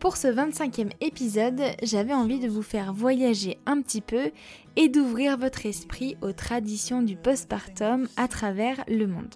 [0.00, 4.30] Pour ce 25e épisode, j'avais envie de vous faire voyager un petit peu
[4.76, 9.34] et d'ouvrir votre esprit aux traditions du postpartum à travers le monde.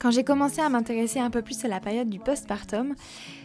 [0.00, 2.96] Quand j'ai commencé à m'intéresser un peu plus à la période du postpartum,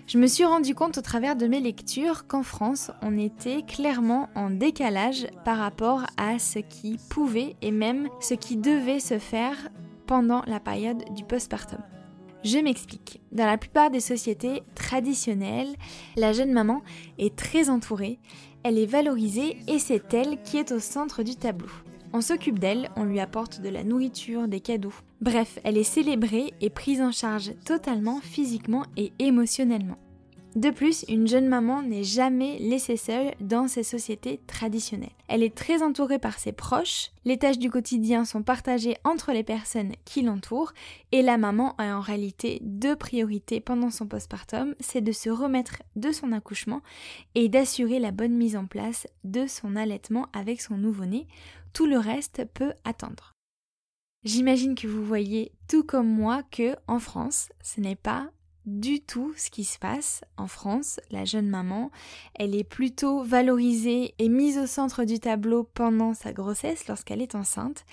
[0.08, 4.30] je me suis rendu compte au travers de mes lectures qu'en France, on était clairement
[4.34, 9.70] en décalage par rapport à ce qui pouvait et même ce qui devait se faire
[10.08, 11.82] pendant la période du postpartum.
[12.44, 13.22] Je m'explique.
[13.32, 15.76] Dans la plupart des sociétés traditionnelles,
[16.18, 16.82] la jeune maman
[17.18, 18.20] est très entourée,
[18.64, 21.70] elle est valorisée et c'est elle qui est au centre du tableau.
[22.12, 24.94] On s'occupe d'elle, on lui apporte de la nourriture, des cadeaux.
[25.22, 29.98] Bref, elle est célébrée et prise en charge totalement physiquement et émotionnellement.
[30.56, 35.10] De plus, une jeune maman n'est jamais laissée seule dans ces sociétés traditionnelles.
[35.28, 39.44] Elle est très entourée par ses proches, les tâches du quotidien sont partagées entre les
[39.44, 40.74] personnes qui l'entourent
[41.12, 45.82] et la maman a en réalité deux priorités pendant son postpartum, c'est de se remettre
[45.96, 46.84] de son accouchement
[47.34, 51.26] et d'assurer la bonne mise en place de son allaitement avec son nouveau-né.
[51.74, 53.34] Tout le reste peut attendre.
[54.24, 58.30] J'imagine que vous voyez tout comme moi que en France, ce n'est pas
[58.66, 61.00] du tout ce qui se passe en France.
[61.12, 61.92] La jeune maman,
[62.36, 67.36] elle est plutôt valorisée et mise au centre du tableau pendant sa grossesse lorsqu'elle est
[67.36, 67.86] enceinte.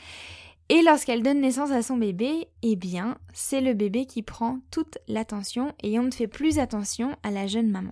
[0.72, 4.98] Et lorsqu'elle donne naissance à son bébé, eh bien, c'est le bébé qui prend toute
[5.08, 7.90] l'attention et on ne fait plus attention à la jeune maman.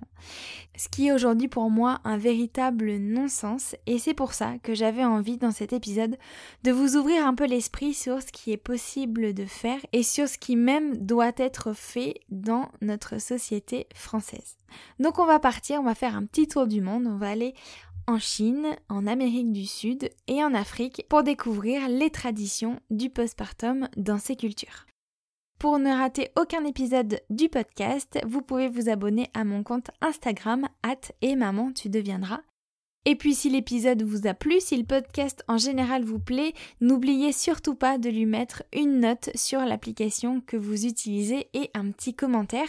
[0.76, 5.04] Ce qui est aujourd'hui pour moi un véritable non-sens et c'est pour ça que j'avais
[5.04, 6.16] envie dans cet épisode
[6.62, 10.28] de vous ouvrir un peu l'esprit sur ce qui est possible de faire et sur
[10.28, 14.56] ce qui même doit être fait dans notre société française.
[15.00, 17.54] Donc on va partir, on va faire un petit tour du monde, on va aller
[18.08, 23.86] en Chine, en Amérique du Sud et en Afrique pour découvrir les traditions du postpartum
[23.98, 24.86] dans ces cultures.
[25.58, 30.66] Pour ne rater aucun épisode du podcast, vous pouvez vous abonner à mon compte Instagram
[30.82, 32.40] at et maman tu deviendras
[33.04, 37.32] et puis si l'épisode vous a plu, si le podcast en général vous plaît, n'oubliez
[37.32, 42.14] surtout pas de lui mettre une note sur l'application que vous utilisez et un petit
[42.14, 42.68] commentaire.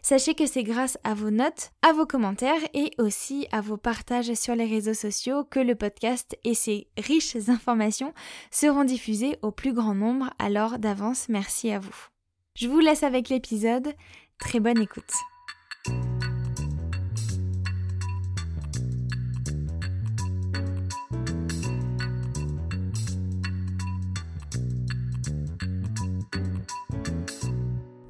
[0.00, 4.32] Sachez que c'est grâce à vos notes, à vos commentaires et aussi à vos partages
[4.34, 8.14] sur les réseaux sociaux que le podcast et ses riches informations
[8.50, 10.30] seront diffusés au plus grand nombre.
[10.38, 12.08] Alors d'avance, merci à vous.
[12.56, 13.92] Je vous laisse avec l'épisode.
[14.38, 15.12] Très bonne écoute.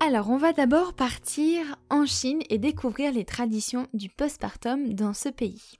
[0.06, 5.30] Alors, on va d'abord partir en Chine et découvrir les traditions du postpartum dans ce
[5.30, 5.78] pays.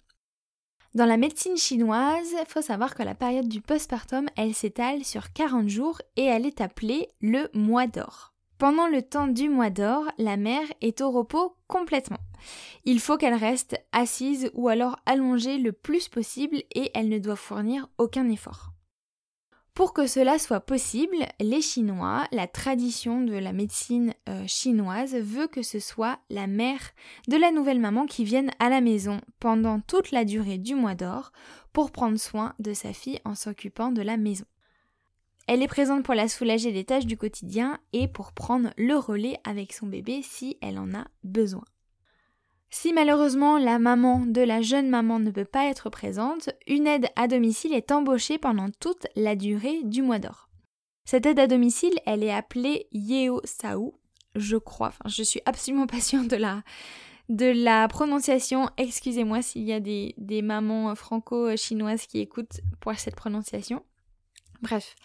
[0.95, 5.35] Dans la médecine chinoise, il faut savoir que la période du postpartum, elle s'étale sur
[5.35, 8.33] 40 jours et elle est appelée le mois d'or.
[8.57, 12.17] Pendant le temps du mois d'or, la mère est au repos complètement.
[12.87, 17.37] Il faut qu'elle reste assise ou alors allongée le plus possible et elle ne doit
[17.37, 18.74] fournir aucun effort.
[19.75, 25.49] Pour que cela soit possible, les Chinois, la tradition de la médecine euh, chinoise veut
[25.49, 26.93] que ce soit la mère
[27.27, 30.95] de la nouvelle maman qui vienne à la maison pendant toute la durée du mois
[30.95, 31.33] d'or
[31.73, 34.45] pour prendre soin de sa fille en s'occupant de la maison.
[35.49, 39.41] Elle est présente pour la soulager des tâches du quotidien et pour prendre le relais
[39.43, 41.65] avec son bébé si elle en a besoin.
[42.77, 47.07] Si malheureusement la maman de la jeune maman ne peut pas être présente, une aide
[47.15, 50.49] à domicile est embauchée pendant toute la durée du mois d'or.
[51.05, 53.95] Cette aide à domicile, elle est appelée Yeo Sao,
[54.35, 56.65] je crois, enfin je suis absolument pas de la,
[57.29, 63.15] de la prononciation, excusez-moi s'il y a des, des mamans franco-chinoises qui écoutent pour cette
[63.15, 63.85] prononciation.
[64.65, 64.97] Bref,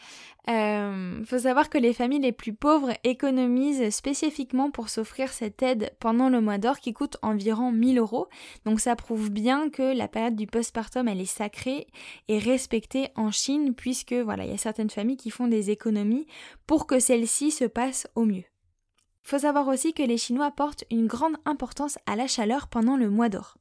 [0.48, 5.92] euh, faut savoir que les familles les plus pauvres économisent spécifiquement pour s'offrir cette aide
[6.00, 8.30] pendant le mois d'or qui coûte environ 1000 euros.
[8.64, 11.88] Donc ça prouve bien que la période du postpartum elle est sacrée
[12.30, 16.26] et respectée en Chine puisque voilà il y a certaines familles qui font des économies
[16.66, 18.46] pour que celle-ci se passe au mieux.
[19.24, 23.10] Faut savoir aussi que les Chinois portent une grande importance à la chaleur pendant le
[23.10, 23.58] mois d'or.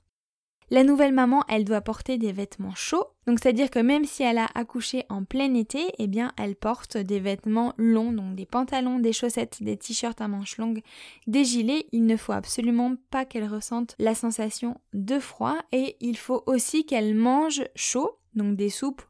[0.71, 3.07] La nouvelle maman, elle doit porter des vêtements chauds.
[3.27, 6.99] Donc c'est-à-dire que même si elle a accouché en plein été, eh bien elle porte
[6.99, 10.83] des vêtements longs, donc des pantalons, des chaussettes, des t-shirts à manches longues,
[11.27, 11.87] des gilets.
[11.93, 16.85] Il ne faut absolument pas qu'elle ressente la sensation de froid et il faut aussi
[16.85, 19.03] qu'elle mange chaud, donc des soupes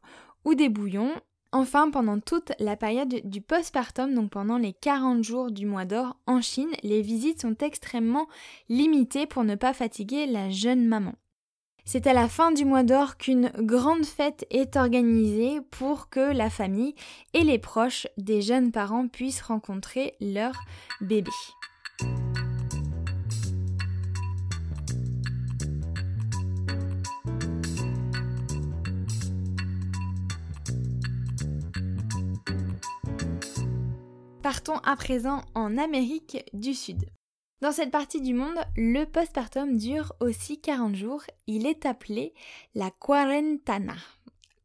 [0.45, 1.11] ou des bouillons.
[1.51, 6.15] Enfin, pendant toute la période du postpartum, donc pendant les 40 jours du mois d'or
[6.25, 8.27] en Chine, les visites sont extrêmement
[8.69, 11.15] limitées pour ne pas fatiguer la jeune maman.
[11.85, 16.49] C'est à la fin du mois d'or qu'une grande fête est organisée pour que la
[16.49, 16.95] famille
[17.33, 20.53] et les proches des jeunes parents puissent rencontrer leur
[21.01, 21.31] bébé.
[34.41, 37.05] Partons à présent en Amérique du Sud.
[37.61, 41.23] Dans cette partie du monde, le postpartum dure aussi 40 jours.
[41.45, 42.33] Il est appelé
[42.73, 43.97] la quarentana.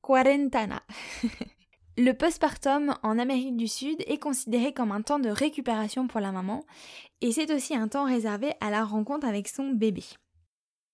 [0.00, 0.80] Quarentana.
[1.98, 6.30] le postpartum en Amérique du Sud est considéré comme un temps de récupération pour la
[6.30, 6.64] maman
[7.20, 10.04] et c'est aussi un temps réservé à la rencontre avec son bébé.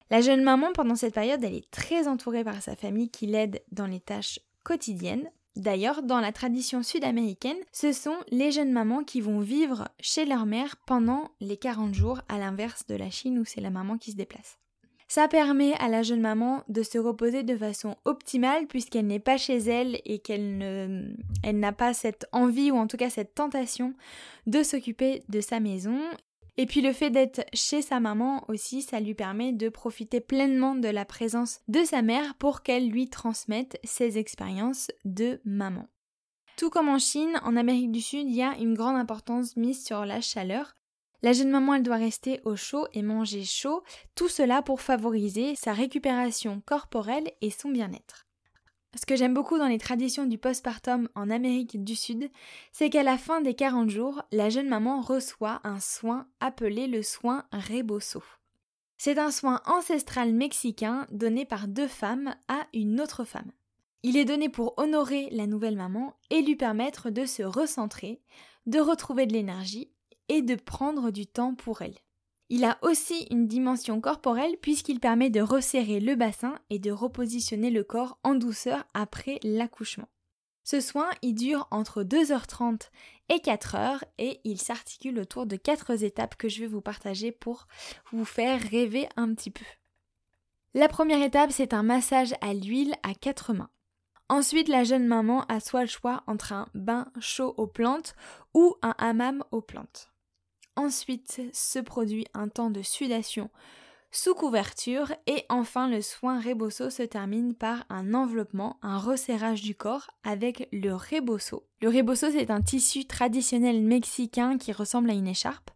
[0.09, 3.63] La jeune maman, pendant cette période, elle est très entourée par sa famille qui l'aide
[3.73, 5.31] dans les tâches quotidiennes.
[5.57, 10.47] D'ailleurs, dans la tradition sud-américaine, ce sont les jeunes mamans qui vont vivre chez leur
[10.47, 14.13] mère pendant les 40 jours, à l'inverse de la Chine où c'est la maman qui
[14.13, 14.59] se déplace.
[15.09, 19.39] Ça permet à la jeune maman de se reposer de façon optimale puisqu'elle n'est pas
[19.39, 21.17] chez elle et qu'elle
[21.53, 23.93] n'a pas cette envie ou en tout cas cette tentation
[24.47, 25.99] de s'occuper de sa maison
[26.61, 30.75] et puis le fait d'être chez sa maman aussi, ça lui permet de profiter pleinement
[30.75, 35.89] de la présence de sa mère pour qu'elle lui transmette ses expériences de maman.
[36.59, 39.83] Tout comme en Chine, en Amérique du Sud, il y a une grande importance mise
[39.83, 40.77] sur la chaleur.
[41.23, 43.83] La jeune maman, elle doit rester au chaud et manger chaud,
[44.15, 48.27] tout cela pour favoriser sa récupération corporelle et son bien-être.
[48.99, 52.29] Ce que j'aime beaucoup dans les traditions du postpartum en Amérique du Sud,
[52.73, 57.03] c'est qu'à la fin des 40 jours, la jeune maman reçoit un soin appelé le
[57.03, 58.23] soin reboso.
[58.99, 63.53] C'est un soin ancestral mexicain donné par deux femmes à une autre femme.
[64.03, 68.21] Il est donné pour honorer la nouvelle maman et lui permettre de se recentrer,
[68.67, 69.93] de retrouver de l'énergie
[70.29, 71.97] et de prendre du temps pour elle.
[72.53, 77.71] Il a aussi une dimension corporelle puisqu'il permet de resserrer le bassin et de repositionner
[77.71, 80.09] le corps en douceur après l'accouchement.
[80.65, 82.91] Ce soin, il dure entre 2h30
[83.29, 87.69] et 4h et il s'articule autour de quatre étapes que je vais vous partager pour
[88.11, 89.65] vous faire rêver un petit peu.
[90.75, 93.71] La première étape, c'est un massage à l'huile à quatre mains.
[94.29, 98.15] Ensuite, la jeune maman a soit le choix entre un bain chaud aux plantes
[98.55, 100.10] ou un hammam aux plantes.
[100.83, 103.51] Ensuite se produit un temps de sudation
[104.11, 109.75] sous couverture et enfin le soin rebosso se termine par un enveloppement, un resserrage du
[109.75, 111.67] corps avec le rebosso.
[111.83, 115.71] Le rebosso c'est un tissu traditionnel mexicain qui ressemble à une écharpe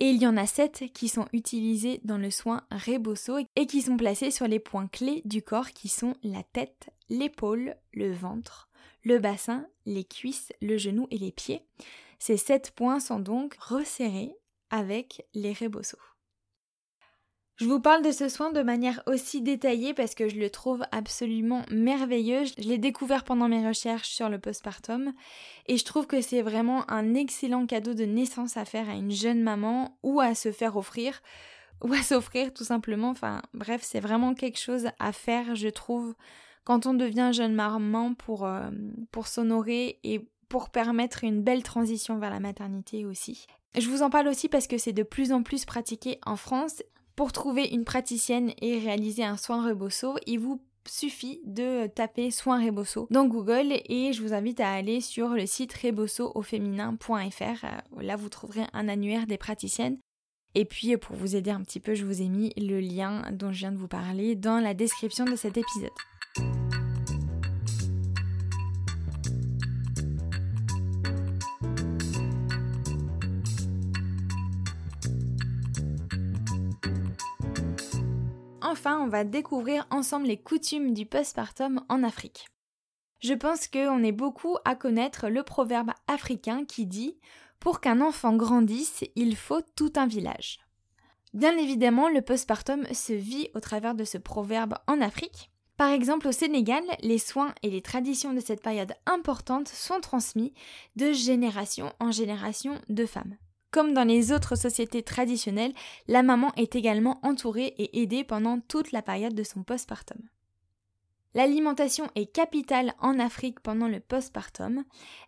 [0.00, 3.82] et il y en a sept qui sont utilisés dans le soin rebosso et qui
[3.82, 8.70] sont placés sur les points clés du corps qui sont la tête, l'épaule, le ventre,
[9.04, 11.60] le bassin, les cuisses, le genou et les pieds.
[12.18, 14.34] Ces sept points sont donc resserrés
[14.70, 15.98] avec les rebossos.
[17.56, 20.84] Je vous parle de ce soin de manière aussi détaillée parce que je le trouve
[20.92, 22.44] absolument merveilleux.
[22.44, 25.14] Je l'ai découvert pendant mes recherches sur le postpartum
[25.66, 29.10] et je trouve que c'est vraiment un excellent cadeau de naissance à faire à une
[29.10, 31.22] jeune maman ou à se faire offrir
[31.82, 33.08] ou à s'offrir tout simplement.
[33.08, 36.14] Enfin bref, c'est vraiment quelque chose à faire, je trouve,
[36.64, 38.68] quand on devient jeune maman pour, euh,
[39.12, 43.46] pour s'honorer et pour permettre une belle transition vers la maternité aussi.
[43.78, 46.82] Je vous en parle aussi parce que c'est de plus en plus pratiqué en France.
[47.14, 52.64] Pour trouver une praticienne et réaliser un soin rebosso, il vous suffit de taper soin
[52.64, 57.66] rebosso dans Google et je vous invite à aller sur le site rebossoauféminin.fr.
[58.00, 59.98] Là, vous trouverez un annuaire des praticiennes.
[60.54, 63.52] Et puis, pour vous aider un petit peu, je vous ai mis le lien dont
[63.52, 65.90] je viens de vous parler dans la description de cet épisode.
[78.66, 82.46] Enfin, on va découvrir ensemble les coutumes du postpartum en Afrique.
[83.20, 87.18] Je pense qu'on est beaucoup à connaître le proverbe africain qui dit
[87.60, 90.60] Pour qu'un enfant grandisse, il faut tout un village.
[91.32, 95.50] Bien évidemment, le postpartum se vit au travers de ce proverbe en Afrique.
[95.76, 100.54] Par exemple, au Sénégal, les soins et les traditions de cette période importante sont transmis
[100.96, 103.36] de génération en génération de femmes.
[103.76, 105.74] Comme dans les autres sociétés traditionnelles,
[106.08, 110.16] la maman est également entourée et aidée pendant toute la période de son postpartum.
[111.34, 114.82] L'alimentation est capitale en Afrique pendant le postpartum.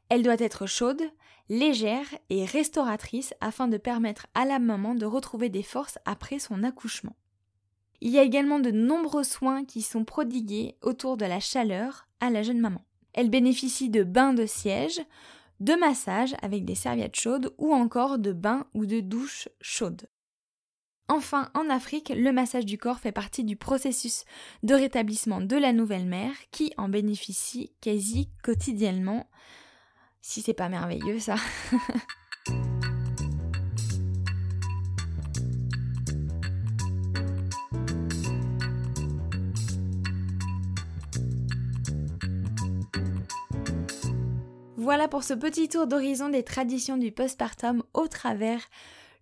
[0.08, 1.02] Elle doit être chaude,
[1.50, 6.64] légère et restauratrice afin de permettre à la maman de retrouver des forces après son
[6.64, 7.16] accouchement.
[8.00, 12.30] Il y a également de nombreux soins qui sont prodigués autour de la chaleur à
[12.30, 12.80] la jeune maman.
[13.12, 15.02] Elle bénéficie de bains de siège,
[15.60, 20.08] de massages avec des serviettes chaudes ou encore de bains ou de douches chaudes.
[21.08, 24.24] Enfin, en Afrique, le massage du corps fait partie du processus
[24.62, 29.28] de rétablissement de la nouvelle mère qui en bénéficie quasi quotidiennement.
[30.20, 31.36] Si c'est pas merveilleux ça.
[44.88, 48.62] Voilà pour ce petit tour d'horizon des traditions du postpartum au travers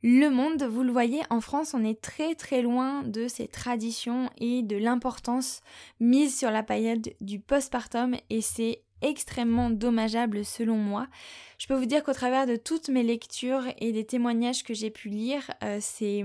[0.05, 0.63] le monde.
[0.63, 4.77] Vous le voyez, en France, on est très très loin de ces traditions et de
[4.77, 5.63] l'importance
[5.99, 11.09] mise sur la période du postpartum et c'est extrêmement dommageable selon moi.
[11.59, 14.91] Je peux vous dire qu'au travers de toutes mes lectures et des témoignages que j'ai
[14.91, 16.23] pu lire, euh, c'est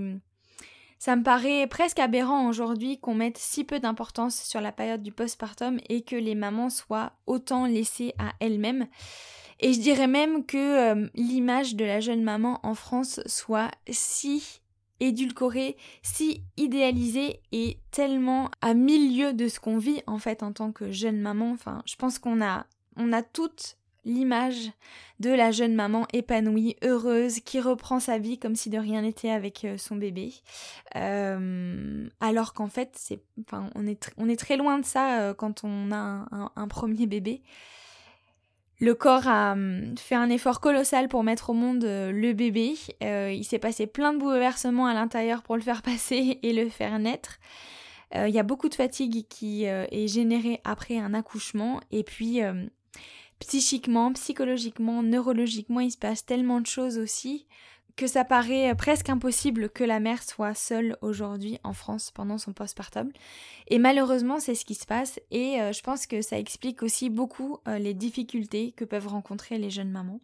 [1.01, 5.11] ça me paraît presque aberrant aujourd'hui qu'on mette si peu d'importance sur la période du
[5.11, 8.85] postpartum et que les mamans soient autant laissées à elles-mêmes.
[9.61, 14.61] Et je dirais même que euh, l'image de la jeune maman en France soit si
[14.99, 20.71] édulcorée, si idéalisée et tellement à milieu de ce qu'on vit en fait en tant
[20.71, 21.49] que jeune maman.
[21.49, 24.71] Enfin, je pense qu'on a on a toutes l'image
[25.19, 29.29] de la jeune maman épanouie, heureuse, qui reprend sa vie comme si de rien n'était
[29.29, 30.33] avec euh, son bébé.
[30.95, 35.33] Euh, alors qu'en fait, c'est, enfin, on, est on est très loin de ça euh,
[35.33, 37.43] quand on a un, premier bébé.
[38.79, 42.73] Le corps a hum, fait un effort colossal pour mettre au monde le bébé.
[43.01, 46.97] il s'est passé plein de bouleversements à l'intérieur pour le faire passer et le faire
[46.97, 47.37] naître.
[48.13, 51.79] Il y a beaucoup de fatigue qui est générée après un accouchement.
[51.91, 52.41] Et puis,
[53.41, 57.47] psychiquement, psychologiquement, neurologiquement, il se passe tellement de choses aussi
[57.97, 62.53] que ça paraît presque impossible que la mère soit seule aujourd'hui en France pendant son
[62.53, 63.11] postpartum.
[63.67, 67.09] Et malheureusement, c'est ce qui se passe et euh, je pense que ça explique aussi
[67.09, 70.19] beaucoup euh, les difficultés que peuvent rencontrer les jeunes mamans.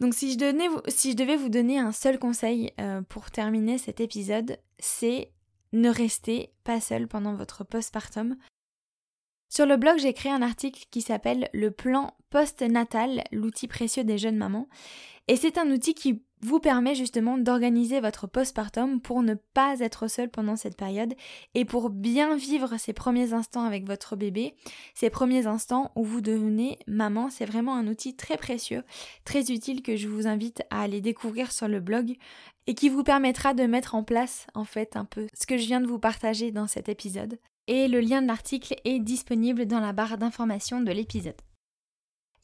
[0.00, 5.30] Donc si je, devais vous donner un seul conseil euh, pour terminer cet épisode, c'est
[5.72, 8.36] ne restez pas seul pendant votre postpartum.
[9.50, 14.16] Sur le blog, j'ai créé un article qui s'appelle Le plan post-natal, l'outil précieux des
[14.16, 14.68] jeunes mamans.
[15.26, 20.06] Et c'est un outil qui vous permet justement d'organiser votre postpartum pour ne pas être
[20.06, 21.14] seul pendant cette période
[21.54, 24.54] et pour bien vivre ces premiers instants avec votre bébé,
[24.94, 27.28] ces premiers instants où vous devenez maman.
[27.28, 28.84] C'est vraiment un outil très précieux,
[29.24, 32.14] très utile que je vous invite à aller découvrir sur le blog
[32.68, 35.66] et qui vous permettra de mettre en place en fait un peu ce que je
[35.66, 37.40] viens de vous partager dans cet épisode
[37.70, 41.40] et le lien de l'article est disponible dans la barre d'information de l'épisode.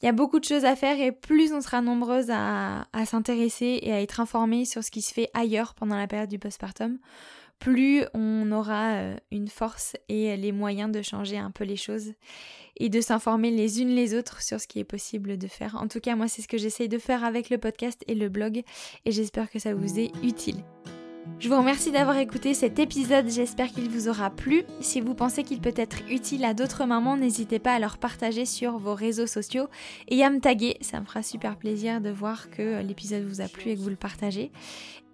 [0.01, 3.79] Il y a beaucoup de choses à faire et plus on sera nombreuses à, s'intéresser
[3.81, 6.97] et à être informées sur ce qui se fait ailleurs pendant la période du postpartum,
[7.59, 12.13] plus on aura euh, une force et les moyens de changer un peu les choses
[12.77, 15.75] et de s'informer les unes les autres sur ce qui est possible de faire.
[15.75, 18.29] En tout cas, moi, c'est ce que j'essaye de faire avec le podcast et le
[18.29, 18.61] blog
[19.03, 20.63] et j'espère que ça vous est utile.
[21.39, 24.63] Je vous remercie d'avoir écouté cet épisode, j'espère qu'il vous aura plu.
[24.81, 28.45] Si vous pensez qu'il peut être utile à d'autres mamans, n'hésitez pas à leur partager
[28.45, 29.67] sur vos réseaux sociaux
[30.07, 33.47] et à me taguer, ça me fera super plaisir de voir que l'épisode vous a
[33.47, 34.51] plu et que vous le partagez.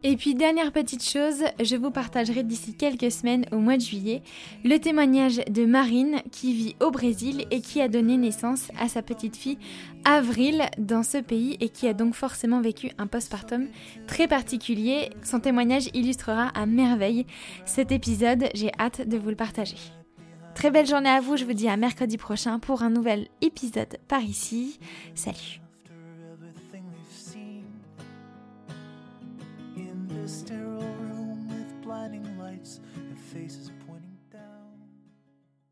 [0.05, 4.21] Et puis dernière petite chose, je vous partagerai d'ici quelques semaines au mois de juillet
[4.65, 9.01] le témoignage de Marine qui vit au Brésil et qui a donné naissance à sa
[9.01, 9.57] petite fille
[10.03, 13.67] Avril dans ce pays et qui a donc forcément vécu un postpartum
[14.05, 15.09] très particulier.
[15.23, 17.25] Son témoignage illustrera à merveille
[17.65, 19.77] cet épisode, j'ai hâte de vous le partager.
[20.53, 23.97] Très belle journée à vous, je vous dis à mercredi prochain pour un nouvel épisode
[24.09, 24.79] par ici.
[25.15, 25.62] Salut
[30.23, 30.62] understand.